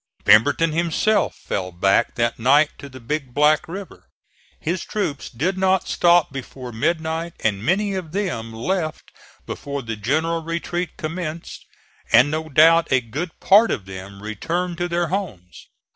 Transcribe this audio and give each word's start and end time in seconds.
Pemberton 0.25 0.71
himself 0.71 1.35
fell 1.35 1.71
back 1.71 2.15
that 2.15 2.39
night 2.39 2.71
to 2.79 2.89
the 2.89 2.99
Big 2.99 3.35
Black 3.35 3.67
River. 3.67 4.09
His 4.59 4.83
troops 4.83 5.29
did 5.29 5.59
not 5.59 5.87
stop 5.87 6.33
before 6.33 6.71
midnight 6.71 7.35
and 7.41 7.63
many 7.63 7.93
of 7.93 8.11
them 8.11 8.51
left 8.51 9.11
before 9.45 9.83
the 9.83 9.95
general 9.95 10.41
retreat 10.41 10.97
commenced, 10.97 11.67
and 12.11 12.31
no 12.31 12.49
doubt 12.49 12.87
a 12.91 12.99
good 13.01 13.39
part 13.39 13.69
of 13.69 13.85
them 13.85 14.23
returned 14.23 14.79
to 14.79 14.87
their 14.87 15.09
homes. 15.09 15.67